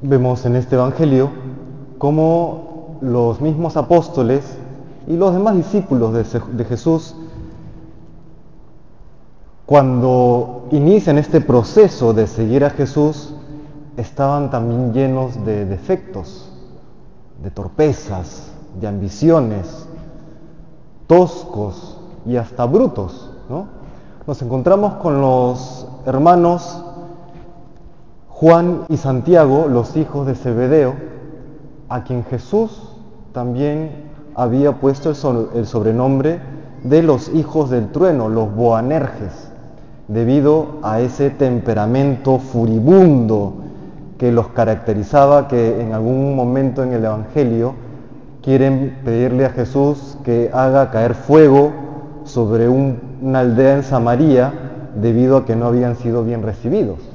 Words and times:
Vemos 0.00 0.46
en 0.46 0.54
este 0.54 0.76
Evangelio 0.76 1.28
cómo 1.98 2.98
los 3.00 3.40
mismos 3.40 3.76
apóstoles 3.76 4.44
y 5.08 5.16
los 5.16 5.32
demás 5.32 5.56
discípulos 5.56 6.12
de, 6.12 6.64
Jesús, 6.64 7.16
cuando 9.66 10.68
inician 10.70 11.18
este 11.18 11.40
proceso 11.40 12.14
de 12.14 12.28
seguir 12.28 12.64
a 12.64 12.70
Jesús, 12.70 13.34
estaban 13.96 14.52
también 14.52 14.92
llenos 14.92 15.44
de 15.44 15.64
defectos, 15.64 16.48
de 17.42 17.50
torpezas, 17.50 18.52
de 18.80 18.86
ambiciones, 18.86 19.88
toscos 21.08 21.98
y 22.24 22.36
hasta 22.36 22.66
brutos. 22.66 23.32
¿no? 23.50 23.66
Nos 24.28 24.40
encontramos 24.42 24.94
con 25.02 25.20
los 25.20 25.88
hermanos 26.06 26.84
Juan 28.40 28.84
y 28.88 28.98
Santiago, 28.98 29.66
los 29.68 29.96
hijos 29.96 30.24
de 30.24 30.36
Zebedeo, 30.36 30.94
a 31.88 32.04
quien 32.04 32.22
Jesús 32.22 32.94
también 33.32 33.90
había 34.36 34.78
puesto 34.78 35.10
el, 35.56 35.66
sobrenombre 35.66 36.38
de 36.84 37.02
los 37.02 37.34
hijos 37.34 37.68
del 37.68 37.88
trueno, 37.88 38.28
los 38.28 38.54
Boanerges, 38.54 39.50
debido 40.06 40.78
a 40.84 41.00
ese 41.00 41.30
temperamento 41.30 42.38
furibundo 42.38 43.54
que 44.18 44.30
los 44.30 44.46
caracterizaba, 44.50 45.48
que 45.48 45.80
en 45.80 45.92
algún 45.92 46.36
momento 46.36 46.84
en 46.84 46.92
el 46.92 47.04
Evangelio 47.04 47.74
quieren 48.40 48.98
pedirle 49.04 49.46
a 49.46 49.50
Jesús 49.50 50.16
que 50.22 50.48
haga 50.54 50.92
caer 50.92 51.16
fuego 51.16 51.72
sobre 52.22 52.68
una 52.68 53.40
aldea 53.40 53.78
en 53.78 53.82
Samaria 53.82 54.52
debido 54.94 55.38
a 55.38 55.44
que 55.44 55.56
no 55.56 55.66
habían 55.66 55.96
sido 55.96 56.22
bien 56.22 56.44
recibidos. 56.44 57.07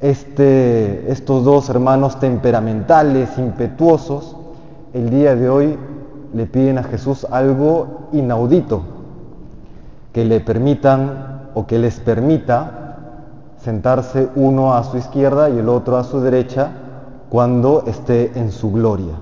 Este, 0.00 1.10
estos 1.12 1.44
dos 1.44 1.68
hermanos 1.68 2.18
temperamentales, 2.18 3.36
impetuosos, 3.38 4.36
el 4.94 5.10
día 5.10 5.36
de 5.36 5.48
hoy 5.48 5.78
le 6.32 6.46
piden 6.46 6.78
a 6.78 6.84
Jesús 6.84 7.26
algo 7.30 8.08
inaudito, 8.12 8.82
que 10.12 10.24
le 10.24 10.40
permitan 10.40 11.50
o 11.54 11.66
que 11.66 11.78
les 11.78 12.00
permita 12.00 12.96
sentarse 13.62 14.28
uno 14.36 14.74
a 14.74 14.84
su 14.84 14.96
izquierda 14.96 15.50
y 15.50 15.58
el 15.58 15.68
otro 15.68 15.98
a 15.98 16.04
su 16.04 16.20
derecha 16.20 16.70
cuando 17.28 17.84
esté 17.86 18.32
en 18.38 18.52
su 18.52 18.72
gloria. 18.72 19.14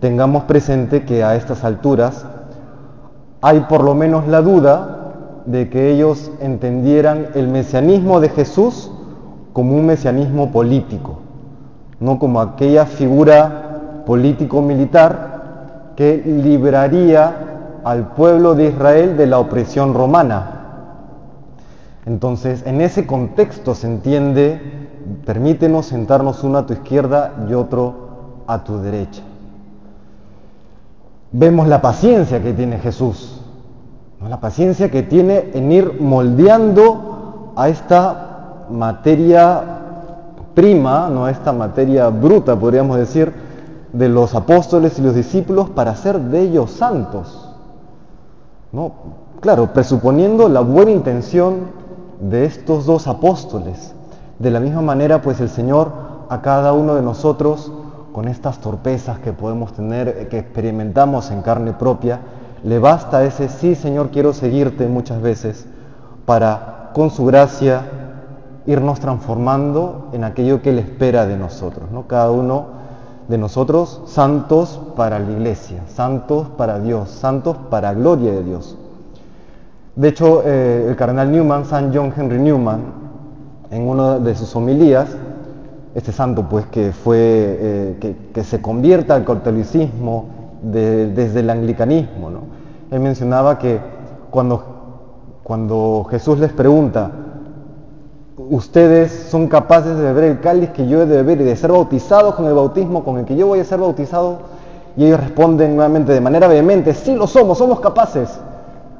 Tengamos 0.00 0.44
presente 0.44 1.04
que 1.04 1.22
a 1.22 1.36
estas 1.36 1.64
alturas 1.64 2.26
hay 3.40 3.60
por 3.60 3.84
lo 3.84 3.94
menos 3.94 4.26
la 4.26 4.42
duda 4.42 5.12
de 5.46 5.68
que 5.68 5.90
ellos 5.92 6.30
entendieran 6.40 7.28
el 7.34 7.48
mesianismo 7.48 8.20
de 8.20 8.30
Jesús 8.30 8.90
como 9.54 9.76
un 9.76 9.86
mesianismo 9.86 10.50
político, 10.50 11.20
no 12.00 12.18
como 12.18 12.40
aquella 12.40 12.86
figura 12.86 14.02
político-militar 14.04 15.92
que 15.96 16.16
libraría 16.26 17.80
al 17.84 18.08
pueblo 18.08 18.56
de 18.56 18.66
Israel 18.70 19.16
de 19.16 19.28
la 19.28 19.38
opresión 19.38 19.94
romana. 19.94 20.50
Entonces, 22.04 22.66
en 22.66 22.80
ese 22.80 23.06
contexto 23.06 23.76
se 23.76 23.86
entiende, 23.86 24.60
permítenos 25.24 25.86
sentarnos 25.86 26.42
uno 26.42 26.58
a 26.58 26.66
tu 26.66 26.72
izquierda 26.72 27.32
y 27.48 27.54
otro 27.54 28.42
a 28.48 28.64
tu 28.64 28.78
derecha. 28.78 29.22
Vemos 31.30 31.68
la 31.68 31.80
paciencia 31.80 32.42
que 32.42 32.52
tiene 32.52 32.80
Jesús, 32.80 33.40
la 34.28 34.40
paciencia 34.40 34.90
que 34.90 35.04
tiene 35.04 35.50
en 35.54 35.70
ir 35.70 36.00
moldeando 36.00 37.52
a 37.54 37.68
esta 37.68 38.33
materia 38.70 39.62
prima, 40.54 41.08
no 41.10 41.28
esta 41.28 41.52
materia 41.52 42.08
bruta, 42.08 42.56
podríamos 42.56 42.96
decir, 42.96 43.32
de 43.92 44.08
los 44.08 44.34
apóstoles 44.34 44.98
y 44.98 45.02
los 45.02 45.14
discípulos 45.14 45.70
para 45.70 45.92
hacer 45.92 46.18
de 46.18 46.40
ellos 46.42 46.70
santos. 46.70 47.50
¿No? 48.72 48.92
Claro, 49.40 49.72
presuponiendo 49.72 50.48
la 50.48 50.60
buena 50.60 50.90
intención 50.90 51.84
de 52.20 52.44
estos 52.44 52.86
dos 52.86 53.06
apóstoles. 53.06 53.94
De 54.38 54.50
la 54.50 54.60
misma 54.60 54.82
manera, 54.82 55.22
pues 55.22 55.40
el 55.40 55.48
Señor 55.48 55.92
a 56.28 56.40
cada 56.40 56.72
uno 56.72 56.94
de 56.94 57.02
nosotros, 57.02 57.70
con 58.12 58.26
estas 58.26 58.58
torpezas 58.58 59.18
que 59.18 59.32
podemos 59.32 59.72
tener, 59.72 60.28
que 60.28 60.38
experimentamos 60.38 61.30
en 61.30 61.42
carne 61.42 61.72
propia, 61.72 62.20
le 62.64 62.78
basta 62.78 63.24
ese 63.24 63.48
sí, 63.48 63.74
Señor, 63.74 64.10
quiero 64.10 64.32
seguirte 64.32 64.86
muchas 64.86 65.20
veces, 65.20 65.66
para, 66.24 66.90
con 66.94 67.10
su 67.10 67.26
gracia, 67.26 67.82
irnos 68.66 69.00
transformando 69.00 70.08
en 70.12 70.24
aquello 70.24 70.62
que 70.62 70.70
Él 70.70 70.78
espera 70.78 71.26
de 71.26 71.36
nosotros, 71.36 71.90
¿no? 71.90 72.06
Cada 72.06 72.30
uno 72.30 72.66
de 73.28 73.38
nosotros 73.38 74.02
santos 74.06 74.80
para 74.96 75.18
la 75.18 75.30
iglesia, 75.30 75.82
santos 75.88 76.48
para 76.56 76.78
Dios, 76.80 77.10
santos 77.10 77.56
para 77.70 77.94
gloria 77.94 78.32
de 78.32 78.44
Dios. 78.44 78.76
De 79.96 80.08
hecho, 80.08 80.42
eh, 80.44 80.86
el 80.88 80.96
cardenal 80.96 81.30
Newman, 81.30 81.64
San 81.64 81.94
John 81.94 82.12
Henry 82.16 82.38
Newman, 82.38 82.80
en 83.70 83.88
una 83.88 84.18
de 84.18 84.34
sus 84.34 84.54
homilías, 84.56 85.16
este 85.94 86.12
santo 86.12 86.48
pues 86.48 86.66
que 86.66 86.92
fue, 86.92 87.16
eh, 87.18 88.16
que, 88.32 88.44
se 88.44 88.60
convierta 88.60 89.14
al 89.14 89.24
catolicismo 89.24 90.26
desde 90.62 91.40
el 91.40 91.50
anglicanismo, 91.50 92.30
¿no? 92.30 92.40
él 92.90 93.00
mencionaba 93.00 93.58
que 93.58 93.78
cuando, 94.30 94.64
cuando 95.42 96.06
Jesús 96.10 96.38
les 96.38 96.52
pregunta, 96.52 97.10
ustedes 98.36 99.12
son 99.30 99.48
capaces 99.48 99.96
de 99.96 100.02
beber 100.02 100.24
el 100.24 100.40
cáliz 100.40 100.70
que 100.70 100.86
yo 100.88 101.02
he 101.02 101.06
de 101.06 101.16
beber 101.16 101.40
y 101.40 101.44
de 101.44 101.56
ser 101.56 101.70
bautizados 101.70 102.34
con 102.34 102.46
el 102.46 102.54
bautismo 102.54 103.04
con 103.04 103.18
el 103.18 103.24
que 103.24 103.36
yo 103.36 103.46
voy 103.46 103.60
a 103.60 103.64
ser 103.64 103.78
bautizado? 103.80 104.38
Y 104.96 105.06
ellos 105.06 105.20
responden 105.20 105.74
nuevamente 105.74 106.12
de 106.12 106.20
manera 106.20 106.46
vehemente, 106.48 106.94
sí 106.94 107.14
lo 107.14 107.26
somos, 107.26 107.58
somos 107.58 107.80
capaces. 107.80 108.28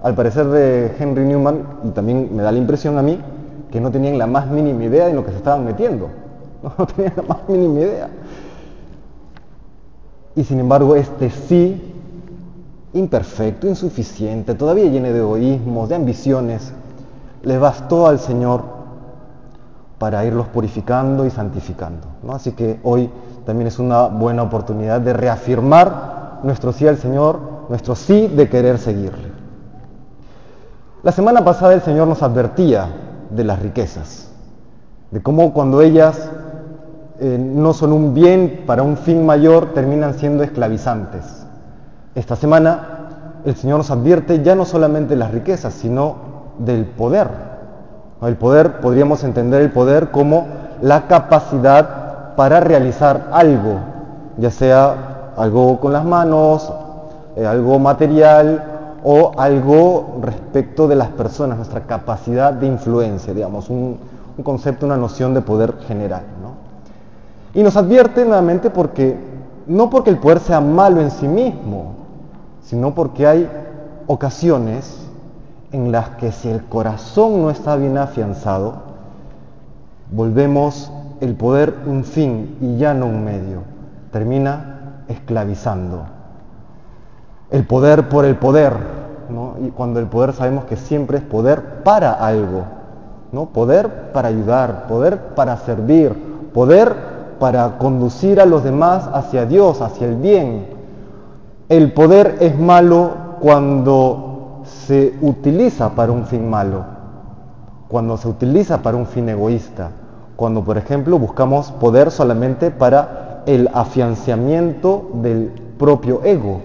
Al 0.03 0.15
parecer 0.15 0.47
de 0.47 0.93
Henry 0.99 1.25
Newman, 1.25 1.63
y 1.85 1.91
también 1.91 2.35
me 2.35 2.43
da 2.43 2.53
la 2.53 2.59
impresión 2.59 2.99
a 2.99 3.03
mí, 3.03 3.19
que 3.71 3.81
no 3.81 3.91
tenían 3.91 4.19
la 4.19 4.27
más 4.27 4.49
mínima 4.49 4.85
idea 4.85 5.07
de 5.07 5.15
lo 5.15 5.25
que 5.25 5.31
se 5.31 5.39
estaban 5.39 5.65
metiendo. 5.65 6.09
No 6.79 6.87
tenían 6.87 7.13
la 7.17 7.23
más 7.23 7.49
mínima 7.49 7.81
idea. 7.81 8.09
Y 10.35 10.45
sin 10.45 10.59
embargo, 10.61 10.97
este 10.97 11.31
sí, 11.31 11.93
imperfecto, 12.95 13.69
insuficiente, 13.69 14.55
todavía 14.55 14.87
lleno 14.87 15.09
de 15.09 15.19
egoísmos, 15.19 15.89
de 15.89 15.95
ambiciones, 15.95 16.73
le 17.43 17.59
bastó 17.59 18.07
al 18.07 18.19
Señor 18.19 18.63
para 19.99 20.25
irlos 20.25 20.47
purificando 20.49 21.25
y 21.27 21.31
santificando. 21.31 22.07
¿no? 22.23 22.35
Así 22.35 22.53
que 22.53 22.81
hoy 22.83 23.11
también 23.47 23.69
es 23.69 23.79
una 23.79 24.07
buena 24.07 24.43
oportunidad 24.43 25.01
de 25.01 25.13
reafirmar 25.13 26.41
nuestro 26.43 26.73
sí 26.73 26.87
al 26.87 26.99
Señor, 26.99 27.39
nuestro 27.69 27.95
sí 27.95 28.27
de 28.29 28.49
querer 28.49 28.79
seguirle. 28.79 29.33
La 31.03 31.13
semana 31.13 31.45
pasada 31.45 31.75
el 31.75 31.83
Señor 31.83 32.09
nos 32.09 32.23
advertía 32.23 32.89
de 33.31 33.45
las 33.45 33.61
riquezas, 33.61 34.31
de 35.11 35.23
cómo 35.23 35.53
cuando 35.53 35.83
ellas 35.83 36.31
eh, 37.21 37.39
no 37.39 37.73
son 37.73 37.93
un 37.93 38.15
bien 38.15 38.65
para 38.67 38.83
un 38.83 38.97
fin 38.97 39.25
mayor, 39.25 39.73
terminan 39.75 40.15
siendo 40.15 40.43
esclavizantes. 40.43 41.47
Esta 42.15 42.37
semana 42.37 43.41
el 43.45 43.55
Señor 43.57 43.79
nos 43.79 43.91
advierte 43.91 44.43
ya 44.43 44.55
no 44.55 44.65
solamente 44.65 45.11
de 45.11 45.17
las 45.17 45.31
riquezas, 45.31 45.75
sino 45.75 46.17
del 46.59 46.87
poder, 46.87 47.29
el 48.29 48.37
poder, 48.37 48.81
podríamos 48.81 49.25
entender 49.25 49.63
el 49.63 49.71
poder 49.71 50.11
como 50.11 50.47
la 50.81 51.07
capacidad 51.07 52.35
para 52.37 52.61
realizar 52.61 53.29
algo, 53.33 53.79
ya 54.39 54.51
sea 54.51 55.33
algo 55.37 55.81
con 55.81 55.93
las 55.93 56.05
manos, 56.05 56.73
eh, 57.37 57.47
algo 57.47 57.79
material 57.79 58.65
o 59.03 59.33
algo 59.37 60.19
respecto 60.23 60.89
de 60.89 60.97
las 60.97 61.09
personas, 61.09 61.57
nuestra 61.59 61.83
capacidad 61.83 62.53
de 62.53 62.67
influencia, 62.67 63.35
digamos, 63.35 63.69
un, 63.69 63.99
concepto, 64.43 64.87
una 64.87 64.97
noción 64.97 65.35
de 65.35 65.43
poder 65.43 65.75
general. 65.87 66.23
Y 67.55 67.63
nos 67.63 67.77
advierte 67.77 68.25
nuevamente 68.25 68.71
porque, 68.71 69.17
no 69.67 69.91
porque 69.91 70.11
el 70.11 70.19
poder 70.19 70.41
sea 70.41 70.61
malo 70.61 71.01
en 71.01 71.11
sí 71.11 71.29
mismo, 71.29 71.93
sino 72.65 72.95
porque 72.95 73.27
hay 73.27 73.49
ocasiones 74.09 75.04
en 75.75 75.91
las 75.91 76.11
que 76.11 76.31
si 76.31 76.49
el 76.49 76.63
corazón 76.63 77.43
no 77.43 77.51
está 77.51 77.75
bien 77.75 77.99
afianzado, 77.99 78.75
volvemos 80.13 80.93
el 81.21 81.35
poder 81.35 81.75
un 81.87 82.05
fin 82.05 82.57
y 82.61 82.77
ya 82.77 82.95
no 82.95 83.07
un 83.07 83.25
medio. 83.25 83.63
Termina 84.13 85.03
esclavizando. 85.09 86.05
El 87.51 87.67
poder 87.67 88.09
por 88.09 88.25
el 88.25 88.37
poder, 88.37 88.73
y 89.67 89.71
cuando 89.71 89.99
el 89.99 90.07
poder 90.07 90.33
sabemos 90.33 90.65
que 90.67 90.77
siempre 90.77 91.19
es 91.19 91.25
poder 91.25 91.83
para 91.83 92.13
algo, 92.13 92.63
¿no? 93.33 93.47
poder 93.47 94.13
para 94.13 94.29
ayudar, 94.29 94.87
poder 94.87 95.35
para 95.35 95.57
servir, 95.57 96.15
poder 96.55 96.95
para 97.41 97.79
conducir 97.79 98.41
a 98.41 98.47
los 98.47 98.63
demás 98.63 99.11
hacia 99.13 99.45
Dios, 99.45 99.81
hacia 99.81 100.07
el 100.07 100.15
bien. 100.15 100.69
El 101.69 101.93
poder 101.93 102.37
es 102.39 102.57
malo 102.57 103.11
cuando 103.41 104.34
se 104.65 105.15
utiliza 105.21 105.91
para 105.95 106.13
un 106.13 106.27
fin 106.27 106.49
malo, 106.49 106.85
cuando 107.89 108.17
se 108.17 108.29
utiliza 108.29 108.83
para 108.83 108.97
un 108.97 109.07
fin 109.07 109.29
egoísta, 109.29 109.91
cuando 110.37 110.65
por 110.65 110.79
ejemplo 110.79 111.19
buscamos 111.19 111.71
poder 111.73 112.11
solamente 112.11 112.71
para 112.71 113.43
el 113.47 113.69
afianzamiento 113.73 115.11
del 115.15 115.53
propio 115.79 116.23
ego, 116.25 116.61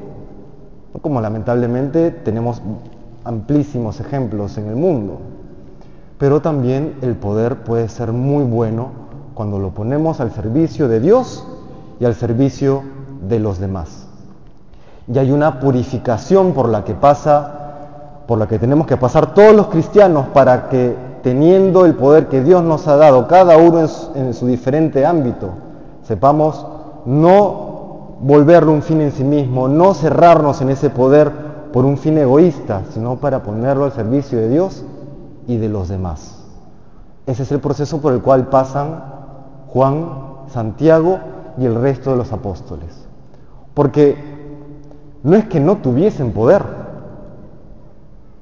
como 1.01 1.21
lamentablemente 1.21 2.11
tenemos 2.11 2.61
amplísimos 3.23 3.99
ejemplos 3.99 4.57
en 4.57 4.67
el 4.67 4.75
mundo. 4.75 5.19
Pero 6.17 6.41
también 6.41 6.95
el 7.01 7.15
poder 7.15 7.63
puede 7.63 7.87
ser 7.87 8.11
muy 8.11 8.43
bueno 8.43 8.89
cuando 9.33 9.59
lo 9.59 9.69
ponemos 9.69 10.19
al 10.19 10.31
servicio 10.31 10.87
de 10.87 10.99
Dios 10.99 11.47
y 11.99 12.05
al 12.05 12.15
servicio 12.15 12.83
de 13.27 13.39
los 13.39 13.59
demás. 13.59 14.07
Y 15.11 15.17
hay 15.17 15.31
una 15.31 15.59
purificación 15.59 16.53
por 16.53 16.69
la 16.69 16.83
que 16.83 16.93
pasa, 16.93 17.58
por 18.29 18.37
la 18.37 18.47
que 18.47 18.59
tenemos 18.59 18.85
que 18.85 18.95
pasar 18.95 19.33
todos 19.33 19.55
los 19.55 19.69
cristianos 19.69 20.27
para 20.27 20.69
que 20.69 20.95
teniendo 21.23 21.87
el 21.87 21.95
poder 21.95 22.27
que 22.27 22.43
Dios 22.43 22.63
nos 22.63 22.87
ha 22.87 22.95
dado, 22.95 23.27
cada 23.27 23.57
uno 23.57 23.79
en 23.79 23.87
su, 23.87 24.11
en 24.13 24.33
su 24.35 24.45
diferente 24.45 25.03
ámbito, 25.03 25.49
sepamos 26.03 26.63
no 27.05 28.17
volverlo 28.19 28.71
un 28.71 28.83
fin 28.83 29.01
en 29.01 29.11
sí 29.13 29.23
mismo, 29.23 29.67
no 29.67 29.95
cerrarnos 29.95 30.61
en 30.61 30.69
ese 30.69 30.91
poder 30.91 31.31
por 31.73 31.85
un 31.85 31.97
fin 31.97 32.19
egoísta, 32.19 32.83
sino 32.93 33.15
para 33.15 33.41
ponerlo 33.41 33.85
al 33.85 33.93
servicio 33.93 34.37
de 34.37 34.49
Dios 34.49 34.83
y 35.47 35.57
de 35.57 35.69
los 35.69 35.89
demás. 35.89 36.37
Ese 37.25 37.41
es 37.41 37.51
el 37.51 37.59
proceso 37.59 37.99
por 37.99 38.13
el 38.13 38.21
cual 38.21 38.45
pasan 38.49 39.05
Juan, 39.69 40.07
Santiago 40.49 41.17
y 41.57 41.65
el 41.65 41.73
resto 41.73 42.11
de 42.11 42.17
los 42.17 42.31
apóstoles. 42.31 43.07
Porque 43.73 44.15
no 45.23 45.35
es 45.35 45.45
que 45.45 45.59
no 45.59 45.77
tuviesen 45.77 46.31
poder, 46.31 46.78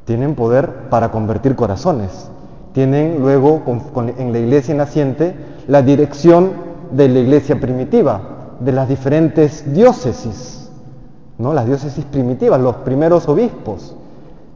tienen 0.08 0.36
poder 0.36 0.88
para 0.90 1.12
convertir 1.12 1.58
corazones, 1.58 2.30
tienen 2.72 3.20
luego 3.20 3.62
en 4.18 4.32
la 4.32 4.40
iglesia 4.40 4.74
naciente 4.74 5.36
la 5.68 5.82
dirección 5.82 6.52
de 6.92 7.10
la 7.10 7.20
iglesia 7.20 7.60
primitiva, 7.60 8.22
de 8.62 8.72
las 8.72 8.88
diferentes 8.88 9.74
diócesis, 9.74 10.72
¿no? 11.38 11.54
las 11.54 11.66
diócesis 11.66 12.06
primitivas, 12.06 12.62
los 12.62 12.78
primeros 12.78 13.28
obispos, 13.28 13.98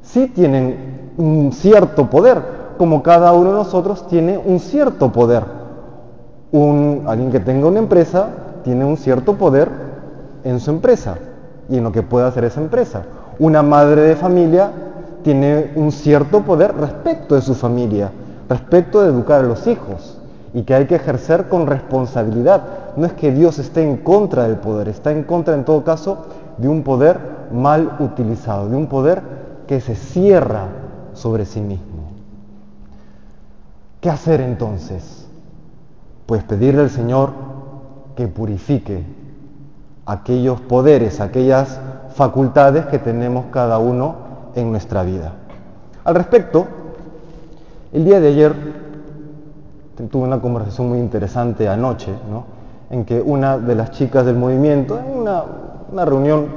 sí 0.01 0.31
tienen 0.33 1.11
un 1.17 1.51
cierto 1.51 2.09
poder, 2.09 2.41
como 2.77 3.03
cada 3.03 3.33
uno 3.33 3.49
de 3.49 3.57
nosotros 3.57 4.07
tiene 4.07 4.37
un 4.37 4.61
cierto 4.61 5.11
poder. 5.11 5.43
Un, 6.53 7.03
alguien 7.07 7.29
que 7.29 7.41
tenga 7.41 7.67
una 7.67 7.79
empresa 7.79 8.29
tiene 8.63 8.85
un 8.85 8.95
cierto 8.95 9.35
poder 9.35 9.67
en 10.45 10.61
su 10.61 10.71
empresa 10.71 11.17
y 11.69 11.77
en 11.77 11.83
lo 11.83 11.91
que 11.91 12.03
pueda 12.03 12.27
hacer 12.27 12.45
esa 12.45 12.61
empresa. 12.61 13.03
Una 13.37 13.61
madre 13.61 14.01
de 14.03 14.15
familia 14.15 14.71
tiene 15.23 15.71
un 15.75 15.91
cierto 15.91 16.41
poder 16.41 16.75
respecto 16.75 17.35
de 17.35 17.41
su 17.41 17.55
familia, 17.55 18.11
respecto 18.49 19.01
de 19.01 19.09
educar 19.09 19.41
a 19.41 19.47
los 19.47 19.67
hijos 19.67 20.17
y 20.53 20.63
que 20.63 20.73
hay 20.73 20.85
que 20.85 20.95
ejercer 20.95 21.47
con 21.47 21.67
responsabilidad. 21.67 22.61
No 22.97 23.05
es 23.05 23.13
que 23.13 23.31
Dios 23.31 23.59
esté 23.59 23.83
en 23.83 23.97
contra 23.97 24.43
del 24.43 24.57
poder, 24.57 24.89
está 24.89 25.11
en 25.11 25.23
contra 25.23 25.53
en 25.53 25.63
todo 25.63 25.83
caso 25.83 26.25
de 26.57 26.67
un 26.67 26.83
poder 26.83 27.19
mal 27.51 27.97
utilizado, 27.99 28.69
de 28.69 28.75
un 28.75 28.87
poder 28.87 29.21
que 29.67 29.79
se 29.79 29.95
cierra 29.95 30.67
sobre 31.13 31.45
sí 31.45 31.61
mismo. 31.61 32.11
¿Qué 34.01 34.09
hacer 34.09 34.41
entonces? 34.41 35.27
Pues 36.25 36.43
pedirle 36.43 36.81
al 36.81 36.89
Señor 36.89 37.31
que 38.15 38.27
purifique 38.27 39.03
aquellos 40.05 40.59
poderes, 40.61 41.21
aquellas 41.21 41.79
facultades 42.15 42.85
que 42.87 42.99
tenemos 42.99 43.45
cada 43.51 43.77
uno 43.77 44.15
en 44.55 44.71
nuestra 44.71 45.03
vida. 45.03 45.33
Al 46.03 46.15
respecto, 46.15 46.65
el 47.93 48.05
día 48.05 48.19
de 48.19 48.27
ayer 48.29 48.55
tuve 50.09 50.23
una 50.23 50.41
conversación 50.41 50.89
muy 50.89 50.99
interesante 50.99 51.67
anoche, 51.67 52.11
¿no? 52.29 52.45
en 52.89 53.05
que 53.05 53.21
una 53.21 53.57
de 53.57 53.75
las 53.75 53.91
chicas 53.91 54.25
del 54.25 54.35
movimiento, 54.35 54.99
en 54.99 55.17
una, 55.17 56.05
reunión 56.05 56.47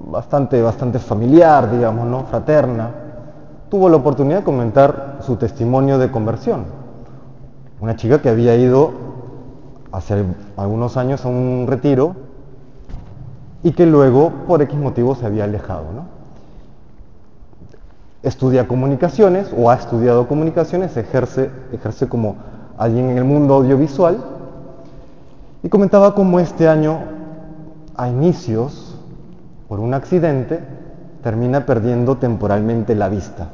bastante, 0.00 0.62
bastante 0.62 0.98
familiar, 0.98 1.70
digamos, 1.70 2.06
¿no? 2.06 2.24
fraterna, 2.24 2.90
tuvo 3.68 3.88
la 3.88 3.96
oportunidad 3.96 4.38
de 4.38 4.44
comentar 4.44 5.18
su 5.20 5.36
testimonio 5.36 5.98
de 5.98 6.10
conversión. 6.10 6.64
Una 7.80 7.96
chica 7.96 8.22
que 8.22 8.28
había 8.28 8.56
ido 8.56 8.92
hace 9.92 10.24
algunos 10.56 10.96
años 10.96 11.24
a 11.24 11.28
un 11.28 11.66
retiro 11.68 12.14
y 13.62 13.72
que 13.72 13.84
luego 13.84 14.30
por 14.46 14.62
X 14.62 14.78
motivo 14.78 15.14
se 15.14 15.26
había 15.26 15.44
alejado. 15.44 15.84
¿no? 15.94 16.15
Estudia 18.26 18.66
comunicaciones 18.66 19.54
o 19.56 19.70
ha 19.70 19.76
estudiado 19.76 20.26
comunicaciones, 20.26 20.96
ejerce, 20.96 21.48
ejerce 21.70 22.08
como 22.08 22.34
alguien 22.76 23.10
en 23.10 23.18
el 23.18 23.24
mundo 23.24 23.54
audiovisual 23.54 24.16
y 25.62 25.68
comentaba 25.68 26.12
cómo 26.16 26.40
este 26.40 26.66
año, 26.66 26.98
a 27.94 28.08
inicios, 28.08 28.98
por 29.68 29.78
un 29.78 29.94
accidente, 29.94 30.58
termina 31.22 31.66
perdiendo 31.66 32.16
temporalmente 32.16 32.96
la 32.96 33.08
vista. 33.08 33.46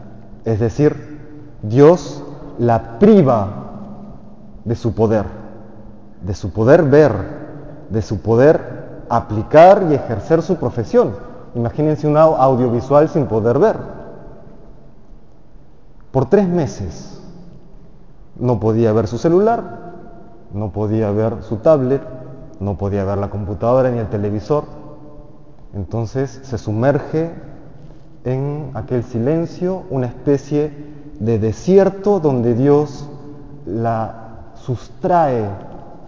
Es 0.47 0.59
decir, 0.59 1.21
Dios 1.61 2.25
la 2.59 2.99
priva 2.99 3.49
de 4.65 4.75
su 4.75 4.95
poder, 4.95 5.27
de 6.23 6.33
su 6.33 6.51
poder 6.51 6.85
ver, 6.85 7.13
de 7.91 8.01
su 8.01 8.23
poder 8.23 9.05
aplicar 9.11 9.85
y 9.91 9.95
ejercer 9.95 10.41
su 10.41 10.57
profesión. 10.57 11.13
Imagínense 11.55 12.09
un 12.09 12.17
audiovisual 12.17 13.11
sin 13.11 13.27
poder 13.27 13.59
ver. 13.59 14.02
Por 16.13 16.27
tres 16.27 16.47
meses 16.47 17.21
no 18.39 18.61
podía 18.61 18.93
ver 18.93 19.09
su 19.09 19.17
celular, 19.17 19.93
no 20.53 20.71
podía 20.71 21.11
ver 21.11 21.43
su 21.43 21.57
tablet, 21.57 22.03
no 22.61 22.77
podía 22.77 23.05
ver 23.05 23.17
la 23.17 23.31
computadora 23.31 23.91
ni 23.91 23.99
el 23.99 24.11
televisor. 24.11 24.65
Entonces 25.75 26.41
se 26.43 26.59
sumerge 26.59 27.31
en 28.25 28.73
aquel 28.75 29.05
silencio, 29.05 29.85
una 29.89 30.07
especie 30.07 30.71
de 31.19 31.39
desierto 31.39 32.21
donde 32.21 32.55
Dios 32.55 33.09
la 33.65 34.53
sustrae 34.55 35.49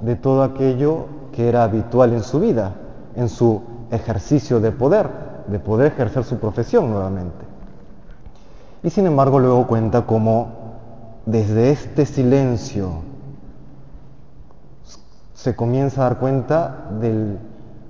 de 0.01 0.17
todo 0.17 0.43
aquello 0.43 1.07
que 1.33 1.49
era 1.49 1.65
habitual 1.65 2.13
en 2.13 2.23
su 2.23 2.41
vida, 2.41 2.75
en 3.17 3.31
su 3.31 3.63
ejercicio 3.91 4.61
de 4.61 4.71
poder, 4.71 5.09
de 5.47 5.59
poder 5.59 5.93
ejercer 5.93 6.25
su 6.25 6.37
profesión 6.37 6.91
nuevamente. 6.91 7.54
Y 8.85 8.91
sin 8.91 9.07
embargo 9.07 9.41
luego 9.41 9.67
cuenta 9.67 10.03
cómo 10.03 10.49
desde 11.25 11.71
este 11.71 12.05
silencio 12.05 12.91
se 15.33 15.57
comienza 15.57 16.03
a 16.03 16.11
dar 16.11 16.19
cuenta 16.19 16.91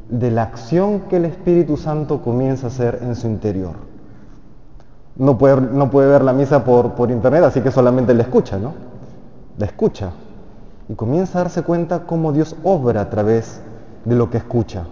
de 0.08 0.30
la 0.30 0.42
acción 0.44 1.00
que 1.10 1.16
el 1.16 1.24
Espíritu 1.24 1.76
Santo 1.76 2.22
comienza 2.22 2.68
a 2.68 2.70
hacer 2.70 3.00
en 3.02 3.16
su 3.16 3.26
interior. 3.26 3.74
No 5.16 5.36
puede, 5.36 6.06
ver 6.06 6.22
la 6.22 6.32
misa 6.32 6.64
por, 6.64 6.92
por, 6.92 7.10
internet, 7.10 7.42
así 7.42 7.60
que 7.60 7.72
solamente 7.72 8.14
la 8.14 8.22
escucha, 8.22 8.56
¿no? 8.58 8.72
La 9.58 9.66
escucha. 9.66 10.12
Y 10.88 10.94
comienza 10.94 11.40
a 11.40 11.42
darse 11.42 11.62
cuenta 11.62 12.06
cómo 12.06 12.32
Dios 12.32 12.54
obra 12.62 13.00
a 13.00 13.10
través 13.10 13.60
de 14.04 14.14
lo 14.14 14.30
que 14.30 14.38
escucha. 14.38 14.84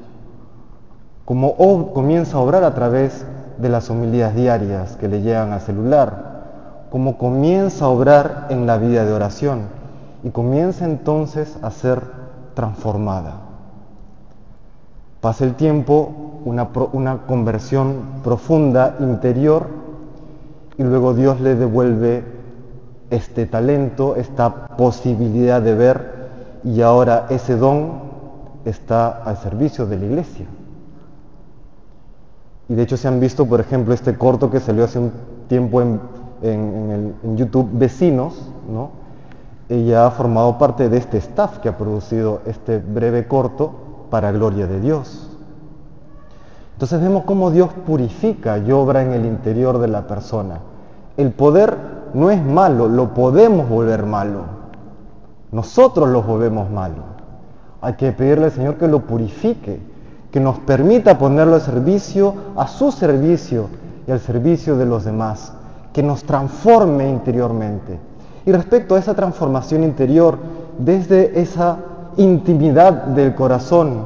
Cómo 1.24 1.92
comienza 1.92 2.38
a 2.38 2.40
obrar 2.40 2.64
a 2.64 2.74
través 2.74 3.24
de 3.58 3.68
las 3.68 3.90
homilías 3.90 4.34
diarias 4.34 4.96
que 4.96 5.08
le 5.08 5.22
llegan 5.22 5.52
al 5.52 5.60
celular. 5.60 6.86
Cómo 6.90 7.18
comienza 7.18 7.86
a 7.86 7.88
obrar 7.88 8.46
en 8.50 8.66
la 8.66 8.78
vida 8.78 9.04
de 9.04 9.12
oración. 9.12 9.62
Y 10.24 10.30
comienza 10.30 10.84
entonces 10.84 11.56
a 11.62 11.70
ser 11.70 12.00
transformada. 12.54 13.34
Pasa 15.20 15.44
el 15.44 15.54
tiempo, 15.54 16.40
una, 16.44 16.68
una 16.92 17.18
conversión 17.26 17.94
profunda, 18.24 18.96
interior, 19.00 19.66
y 20.76 20.82
luego 20.82 21.14
Dios 21.14 21.40
le 21.40 21.54
devuelve 21.54 22.24
este 23.10 23.46
talento, 23.46 24.16
esta 24.16 24.68
posibilidad 24.76 25.60
de 25.60 25.74
ver, 25.74 26.12
y 26.64 26.80
ahora 26.80 27.26
ese 27.30 27.56
don 27.56 28.02
está 28.64 29.22
al 29.22 29.36
servicio 29.36 29.86
de 29.86 29.98
la 29.98 30.04
iglesia. 30.06 30.46
Y 32.72 32.74
de 32.74 32.84
hecho 32.84 32.96
se 32.96 33.06
han 33.06 33.20
visto, 33.20 33.44
por 33.44 33.60
ejemplo, 33.60 33.92
este 33.92 34.16
corto 34.16 34.50
que 34.50 34.58
salió 34.58 34.84
hace 34.84 34.98
un 34.98 35.12
tiempo 35.46 35.82
en, 35.82 36.00
en, 36.40 37.36
YouTube, 37.36 37.68
Vecinos, 37.74 38.50
¿no? 38.66 38.92
ella 39.68 40.06
ha 40.06 40.10
formado 40.10 40.56
parte 40.56 40.88
de 40.88 40.96
este 40.96 41.18
staff 41.18 41.58
que 41.58 41.68
ha 41.68 41.76
producido 41.76 42.40
este 42.46 42.78
breve 42.78 43.28
corto 43.28 43.72
para 44.08 44.32
gloria 44.32 44.66
de 44.66 44.80
Dios. 44.80 45.36
Entonces 46.72 46.98
vemos 46.98 47.24
cómo 47.24 47.50
Dios 47.50 47.68
purifica 47.86 48.56
y 48.56 48.72
obra 48.72 49.02
en 49.02 49.12
el 49.12 49.26
interior 49.26 49.78
de 49.78 49.88
la 49.88 50.06
persona. 50.06 50.60
El 51.18 51.30
poder 51.32 51.76
no 52.14 52.30
es 52.30 52.42
malo, 52.42 52.88
lo 52.88 53.12
podemos 53.12 53.68
volver 53.68 54.06
malo. 54.06 54.44
Nosotros 55.50 56.08
lo 56.08 56.22
volvemos 56.22 56.70
malo. 56.70 57.02
Hay 57.82 57.96
que 57.96 58.12
pedirle 58.12 58.46
al 58.46 58.52
Señor 58.52 58.76
que 58.76 58.88
lo 58.88 59.00
purifique, 59.00 59.91
que 60.32 60.40
nos 60.40 60.58
permita 60.60 61.18
ponerlo 61.18 61.54
al 61.54 61.60
servicio, 61.60 62.34
a 62.56 62.66
su 62.66 62.90
servicio 62.90 63.66
y 64.06 64.10
al 64.10 64.18
servicio 64.18 64.78
de 64.78 64.86
los 64.86 65.04
demás, 65.04 65.52
que 65.92 66.02
nos 66.02 66.24
transforme 66.24 67.08
interiormente. 67.08 67.98
Y 68.46 68.50
respecto 68.50 68.94
a 68.94 68.98
esa 68.98 69.14
transformación 69.14 69.84
interior 69.84 70.38
desde 70.78 71.38
esa 71.38 71.76
intimidad 72.16 72.92
del 73.08 73.34
corazón. 73.34 74.04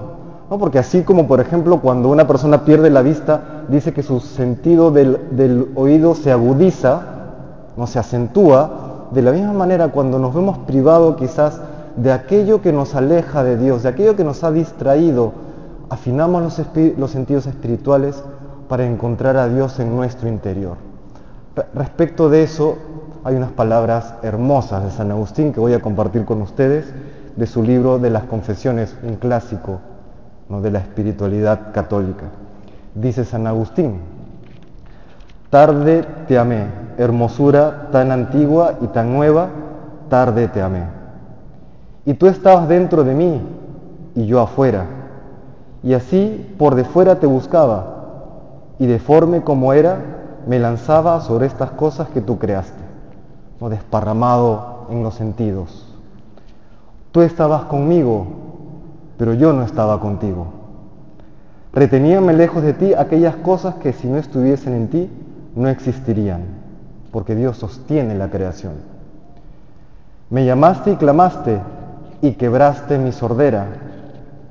¿no? 0.51 0.59
Porque 0.59 0.81
así 0.81 1.03
como, 1.03 1.29
por 1.29 1.41
ejemplo, 1.41 1.81
cuando 1.81 2.09
una 2.09 2.27
persona 2.27 2.65
pierde 2.65 2.91
la 2.91 3.03
vista, 3.03 3.63
dice 3.69 3.93
que 3.93 4.03
su 4.03 4.19
sentido 4.19 4.91
del, 4.91 5.29
del 5.31 5.71
oído 5.77 6.17
se 6.17 6.33
agudiza, 6.33 7.03
no 7.77 7.87
se 7.87 8.01
acentúa, 8.01 9.09
de 9.13 9.23
la 9.23 9.31
misma 9.31 9.53
manera 9.53 9.89
cuando 9.89 10.19
nos 10.19 10.35
vemos 10.35 10.59
privados 10.59 11.17
quizás 11.17 11.61
de 11.95 12.13
aquello 12.13 12.61
que 12.61 12.73
nos 12.73 12.97
aleja 12.97 13.45
de 13.45 13.57
Dios, 13.57 13.85
de 13.85 13.91
aquello 13.91 14.17
que 14.17 14.25
nos 14.25 14.43
ha 14.43 14.51
distraído, 14.51 15.46
afinamos 15.89 16.43
los, 16.99 17.11
sentidos 17.11 17.47
espirituales 17.47 18.23
para 18.69 18.85
encontrar 18.87 19.37
a 19.37 19.49
Dios 19.49 19.79
en 19.79 19.95
nuestro 19.95 20.29
interior. 20.29 20.77
Respecto 21.75 22.29
de 22.29 22.43
eso, 22.43 22.77
hay 23.25 23.37
unas 23.37 23.53
palabras 23.53 24.15
hermosas 24.23 24.85
de 24.85 24.91
San 24.91 25.11
Agustín 25.11 25.53
que 25.53 25.61
voy 25.61 25.73
a 25.73 25.81
compartir 25.81 26.25
con 26.25 26.43
ustedes 26.43 26.93
de 27.37 27.47
su 27.47 27.63
libro 27.63 27.99
de 27.99 28.11
las 28.11 28.25
confesiones, 28.25 28.97
un 29.03 29.17
clásico 29.17 29.81
¿no? 30.49 30.61
de 30.61 30.71
la 30.71 30.81
espiritualidad 30.81 31.73
católica. 31.73 32.25
Dice 32.95 33.25
San 33.25 33.47
Agustín, 33.47 34.01
tarde 35.51 36.05
te 36.29 36.39
amé, 36.39 36.67
hermosura 36.99 37.89
tan 37.93 38.11
antigua 38.11 38.79
y 38.81 38.87
tan 38.89 39.13
nueva, 39.13 39.49
tarde 40.09 40.49
te 40.49 40.63
amé. 40.63 40.85
Y 42.05 42.15
tú 42.15 42.27
estabas 42.27 42.69
dentro 42.69 43.05
de 43.05 43.15
mí 43.15 43.41
y 44.15 44.27
yo 44.27 44.41
afuera, 44.41 44.87
y 45.87 45.95
así 45.95 46.53
por 46.59 46.75
de 46.75 46.83
fuera 46.83 47.21
te 47.21 47.29
buscaba, 47.29 47.95
y 48.81 48.87
deforme 48.87 49.43
como 49.43 49.73
era, 49.73 49.99
me 50.45 50.59
lanzaba 50.59 51.21
sobre 51.21 51.47
estas 51.47 51.71
cosas 51.71 52.09
que 52.09 52.21
tú 52.21 52.41
creaste, 52.41 52.83
¿no? 53.61 53.69
desparramado 53.69 54.89
en 54.91 55.05
los 55.05 55.15
sentidos. 55.15 55.87
Tú 57.13 57.23
estabas 57.23 57.67
conmigo, 57.67 58.27
pero 59.17 59.33
yo 59.35 59.53
no 59.53 59.63
estaba 59.63 60.01
contigo. 60.01 60.49
Reteníame 61.73 62.33
lejos 62.33 62.65
de 62.65 62.73
ti 62.73 62.93
aquellas 62.93 63.37
cosas 63.37 63.77
que 63.77 63.93
si 63.93 64.09
no 64.09 64.17
estuviesen 64.17 64.75
en 64.75 64.89
ti 64.89 65.11
no 65.55 65.69
existirían, 65.69 66.43
porque 67.13 67.37
Dios 67.37 67.59
sostiene 67.59 68.17
la 68.17 68.29
creación. 68.29 68.73
Me 70.31 70.45
llamaste 70.45 70.91
y 70.91 70.97
clamaste 70.97 71.61
y 72.23 72.33
quebraste 72.33 72.99
mi 72.99 73.13
sordera, 73.13 73.69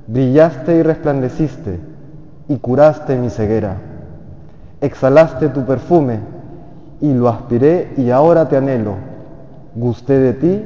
brillaste 0.06 0.76
y 0.76 0.82
resplandeciste 0.82 1.80
y 2.48 2.56
curaste 2.58 3.16
mi 3.16 3.30
ceguera. 3.30 3.76
Exhalaste 4.80 5.48
tu 5.48 5.64
perfume 5.64 6.20
y 7.00 7.12
lo 7.12 7.28
aspiré 7.28 7.92
y 7.96 8.10
ahora 8.10 8.48
te 8.48 8.56
anhelo. 8.56 8.94
Gusté 9.74 10.18
de 10.18 10.32
ti 10.32 10.64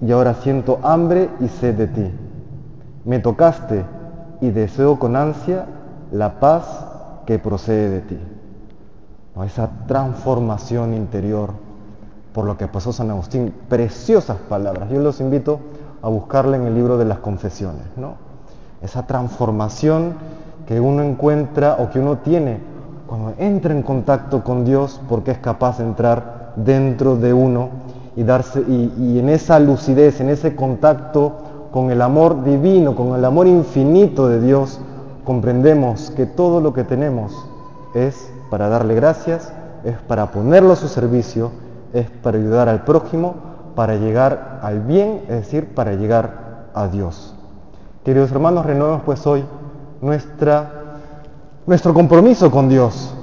y 0.00 0.12
ahora 0.12 0.34
siento 0.34 0.78
hambre 0.82 1.28
y 1.40 1.48
sed 1.48 1.74
de 1.74 1.86
ti. 1.86 2.10
Me 3.04 3.18
tocaste 3.18 3.84
y 4.40 4.50
deseo 4.50 4.98
con 4.98 5.16
ansia 5.16 5.66
la 6.12 6.40
paz 6.40 6.86
que 7.26 7.38
procede 7.38 7.90
de 7.90 8.00
ti. 8.00 8.18
Esa 9.44 9.70
transformación 9.86 10.92
interior 10.92 11.50
por 12.32 12.44
lo 12.44 12.56
que 12.56 12.68
pasó 12.68 12.92
San 12.92 13.10
Agustín, 13.10 13.52
preciosas 13.68 14.36
palabras. 14.48 14.90
Yo 14.90 15.00
los 15.00 15.20
invito 15.20 15.60
a 16.02 16.08
buscarla 16.08 16.56
en 16.56 16.66
el 16.66 16.74
libro 16.74 16.96
de 16.96 17.04
las 17.04 17.18
confesiones, 17.18 17.84
¿no? 17.96 18.29
Esa 18.82 19.06
transformación 19.06 20.14
que 20.66 20.80
uno 20.80 21.02
encuentra 21.02 21.76
o 21.80 21.90
que 21.90 21.98
uno 21.98 22.18
tiene 22.18 22.58
cuando 23.06 23.34
entra 23.38 23.74
en 23.74 23.82
contacto 23.82 24.44
con 24.44 24.64
Dios 24.64 25.00
porque 25.08 25.32
es 25.32 25.38
capaz 25.38 25.78
de 25.78 25.84
entrar 25.84 26.52
dentro 26.54 27.16
de 27.16 27.32
uno 27.32 27.70
y 28.14 28.22
darse 28.22 28.60
y, 28.60 29.18
en 29.18 29.28
esa 29.28 29.58
lucidez, 29.58 30.20
en 30.20 30.28
ese 30.28 30.54
contacto 30.54 31.32
con 31.72 31.90
el 31.90 32.02
amor 32.02 32.44
divino, 32.44 32.94
con 32.94 33.16
el 33.16 33.24
amor 33.24 33.48
infinito 33.48 34.28
de 34.28 34.40
Dios, 34.40 34.80
comprendemos 35.24 36.12
que 36.12 36.26
todo 36.26 36.60
lo 36.60 36.72
que 36.72 36.84
tenemos 36.84 37.32
es 37.94 38.32
para 38.48 38.68
darle 38.68 38.94
gracias, 38.94 39.52
es 39.84 39.96
para 40.06 40.30
ponerlo 40.30 40.74
a 40.74 40.76
su 40.76 40.86
servicio, 40.86 41.50
es 41.92 42.08
para 42.10 42.38
ayudar 42.38 42.68
al 42.68 42.84
prójimo, 42.84 43.34
para 43.74 43.96
llegar 43.96 44.60
al 44.62 44.82
bien, 44.82 45.22
es 45.22 45.36
decir, 45.36 45.74
para 45.74 45.94
llegar 45.94 46.68
a 46.74 46.86
Dios. 46.86 47.34
Queridos 48.04 48.32
hermanos, 48.32 48.64
renovemos 48.64 49.02
pues 49.02 49.26
hoy 49.26 49.44
nuestra, 50.00 50.70
nuestro 51.66 51.92
compromiso 51.92 52.50
con 52.50 52.68
Dios, 52.68 53.14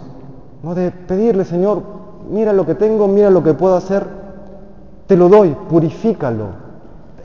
¿no? 0.62 0.76
de 0.76 0.92
pedirle, 0.92 1.46
Señor, 1.46 1.82
mira 2.30 2.54
lo 2.54 2.66
que 2.66 2.76
tengo, 2.76 3.08
mira 3.08 3.32
lo 3.32 3.44
que 3.44 3.56
puedo 3.56 3.76
hacer, 3.76 4.06
te 5.08 5.18
lo 5.18 5.30
doy, 5.30 5.56
purifícalo, 5.68 6.46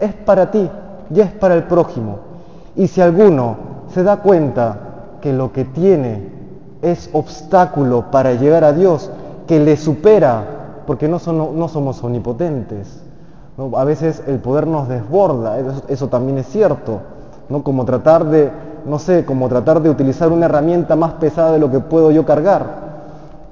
es 0.01 0.15
para 0.15 0.51
ti, 0.51 0.71
ya 1.11 1.25
es 1.25 1.33
para 1.33 1.55
el 1.55 1.65
prójimo. 1.65 2.19
Y 2.75 2.87
si 2.87 3.03
alguno 3.03 3.57
se 3.93 4.03
da 4.03 4.17
cuenta 4.19 4.79
que 5.21 5.35
lo 5.35 5.53
que 5.53 5.67
tiene 5.67 6.31
es 6.81 7.11
obstáculo 7.13 8.11
para 8.11 8.33
llegar 8.33 8.65
a 8.65 8.73
Dios, 8.73 9.11
que 9.47 9.61
le 9.61 9.77
supera, 9.77 10.83
porque 10.87 11.07
no, 11.07 11.19
son, 11.19 11.59
no 11.59 11.69
somos 11.69 12.03
omnipotentes. 12.03 13.03
A 13.77 13.85
veces 13.85 14.23
el 14.27 14.39
poder 14.39 14.67
nos 14.67 14.89
desborda, 14.89 15.59
eso, 15.89 16.09
también 16.09 16.39
es 16.39 16.47
cierto, 16.47 17.01
¿no? 17.49 17.63
Como 17.63 17.85
tratar 17.85 18.25
de, 18.27 18.51
no 18.87 18.99
sé, 18.99 19.25
como 19.25 19.49
tratar 19.49 19.83
de 19.83 19.91
utilizar 19.91 20.31
una 20.31 20.47
herramienta 20.47 20.97
más 20.97 21.15
pesada 21.15 21.53
de 21.53 21.59
lo 21.59 21.71
que 21.71 21.81
puedo 21.81 22.11
yo 22.11 22.25
cargar. 22.25 22.93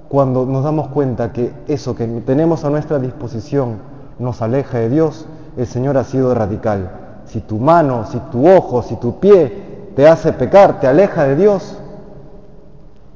Cuando 0.08 0.44
nos 0.44 0.64
damos 0.64 0.88
cuenta 0.88 1.32
que 1.32 1.52
eso 1.68 1.94
que 1.94 2.06
tenemos 2.06 2.64
a 2.64 2.70
nuestra 2.70 2.98
disposición 2.98 3.76
nos 4.18 4.42
aleja 4.42 4.78
de 4.78 4.88
Dios, 4.88 5.26
el 5.56 5.66
Señor 5.66 5.96
ha 5.96 6.04
sido 6.04 6.34
radical. 6.34 6.90
Si 7.26 7.40
tu 7.40 7.58
mano, 7.58 8.06
si 8.06 8.18
tu 8.32 8.48
ojo, 8.48 8.82
si 8.82 8.96
tu 8.96 9.20
pie 9.20 9.90
te 9.94 10.08
hace 10.08 10.32
pecar, 10.32 10.80
te 10.80 10.86
aleja 10.86 11.24
de 11.24 11.36
Dios, 11.36 11.78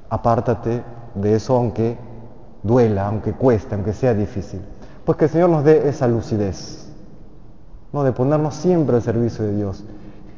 apártate 0.09 0.83
de 1.15 1.35
eso 1.35 1.57
aunque 1.57 1.97
duela, 2.63 3.07
aunque 3.07 3.33
cueste, 3.33 3.75
aunque 3.75 3.93
sea 3.93 4.15
difícil. 4.15 4.61
Pues 5.05 5.19
que 5.19 5.27
el 5.27 5.31
Señor 5.31 5.51
nos 5.51 5.65
dé 5.65 5.89
esa 5.89 6.09
lucidez, 6.09 6.89
¿no? 7.93 8.05
de 8.05 8.13
ponernos 8.13 8.55
siempre 8.55 8.97
al 8.97 9.03
servicio 9.03 9.45
de 9.45 9.55
Dios. 9.55 9.85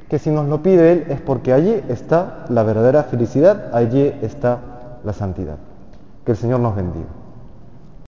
Que 0.08 0.18
si 0.18 0.30
nos 0.30 0.46
lo 0.46 0.62
pide 0.62 0.92
Él 0.92 1.06
es 1.08 1.20
porque 1.20 1.52
allí 1.52 1.82
está 1.88 2.44
la 2.48 2.62
verdadera 2.62 3.02
felicidad, 3.02 3.70
allí 3.75 4.12
está 4.22 4.58
la 5.04 5.12
santidad. 5.12 5.56
Que 6.25 6.32
el 6.32 6.36
Señor 6.36 6.60
nos 6.60 6.76
bendiga. 6.76 7.25